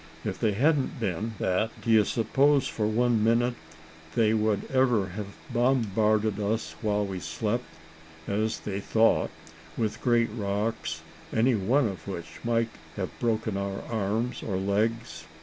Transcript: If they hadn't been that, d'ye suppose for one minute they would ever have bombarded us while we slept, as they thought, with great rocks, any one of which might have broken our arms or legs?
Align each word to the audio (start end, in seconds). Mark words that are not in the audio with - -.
If 0.25 0.39
they 0.39 0.53
hadn't 0.53 0.99
been 0.99 1.35
that, 1.37 1.79
d'ye 1.83 2.01
suppose 2.01 2.67
for 2.67 2.87
one 2.87 3.23
minute 3.23 3.53
they 4.15 4.33
would 4.33 4.63
ever 4.71 5.09
have 5.09 5.27
bombarded 5.53 6.39
us 6.39 6.73
while 6.81 7.05
we 7.05 7.19
slept, 7.19 7.65
as 8.27 8.61
they 8.61 8.79
thought, 8.79 9.29
with 9.77 10.01
great 10.01 10.29
rocks, 10.35 11.03
any 11.31 11.53
one 11.53 11.87
of 11.87 12.07
which 12.07 12.39
might 12.43 12.69
have 12.95 13.11
broken 13.19 13.57
our 13.57 13.83
arms 13.91 14.41
or 14.41 14.57
legs? 14.57 15.25